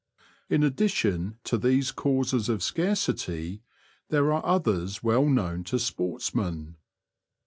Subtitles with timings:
[0.49, 3.61] In addition to these causes of scarcity
[4.09, 6.77] there are others well known to sportsmen.